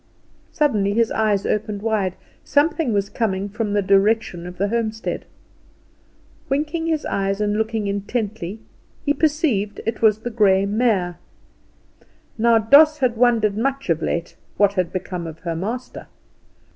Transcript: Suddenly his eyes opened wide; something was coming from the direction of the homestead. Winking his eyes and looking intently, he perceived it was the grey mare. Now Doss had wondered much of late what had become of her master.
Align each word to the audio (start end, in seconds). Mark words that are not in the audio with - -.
Suddenly 0.51 0.93
his 0.95 1.11
eyes 1.11 1.45
opened 1.45 1.83
wide; 1.83 2.15
something 2.43 2.91
was 2.91 3.07
coming 3.07 3.47
from 3.47 3.73
the 3.73 3.83
direction 3.83 4.47
of 4.47 4.57
the 4.57 4.69
homestead. 4.69 5.25
Winking 6.49 6.87
his 6.87 7.05
eyes 7.05 7.39
and 7.39 7.55
looking 7.55 7.85
intently, 7.85 8.61
he 9.05 9.13
perceived 9.13 9.79
it 9.85 10.01
was 10.01 10.21
the 10.21 10.31
grey 10.31 10.65
mare. 10.65 11.19
Now 12.35 12.57
Doss 12.57 12.97
had 12.97 13.15
wondered 13.15 13.55
much 13.55 13.91
of 13.91 14.01
late 14.01 14.35
what 14.57 14.73
had 14.73 14.91
become 14.91 15.27
of 15.27 15.37
her 15.41 15.55
master. 15.55 16.07